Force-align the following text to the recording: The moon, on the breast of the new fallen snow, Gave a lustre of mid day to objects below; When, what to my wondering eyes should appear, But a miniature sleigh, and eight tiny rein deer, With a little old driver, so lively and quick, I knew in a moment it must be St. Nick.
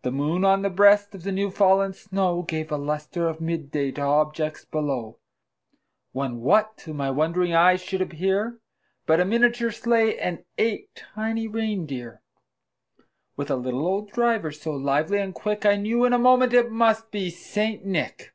The 0.00 0.10
moon, 0.10 0.42
on 0.42 0.62
the 0.62 0.70
breast 0.70 1.14
of 1.14 1.22
the 1.22 1.32
new 1.32 1.50
fallen 1.50 1.92
snow, 1.92 2.40
Gave 2.40 2.72
a 2.72 2.78
lustre 2.78 3.28
of 3.28 3.42
mid 3.42 3.70
day 3.70 3.90
to 3.92 4.00
objects 4.00 4.64
below; 4.64 5.18
When, 6.12 6.40
what 6.40 6.78
to 6.78 6.94
my 6.94 7.10
wondering 7.10 7.52
eyes 7.52 7.82
should 7.82 8.00
appear, 8.00 8.58
But 9.04 9.20
a 9.20 9.26
miniature 9.26 9.70
sleigh, 9.70 10.18
and 10.18 10.46
eight 10.56 10.94
tiny 11.14 11.46
rein 11.46 11.84
deer, 11.84 12.22
With 13.36 13.50
a 13.50 13.56
little 13.56 13.86
old 13.86 14.10
driver, 14.12 14.50
so 14.50 14.72
lively 14.72 15.18
and 15.20 15.34
quick, 15.34 15.66
I 15.66 15.76
knew 15.76 16.06
in 16.06 16.14
a 16.14 16.18
moment 16.18 16.54
it 16.54 16.70
must 16.70 17.10
be 17.10 17.28
St. 17.28 17.84
Nick. 17.84 18.32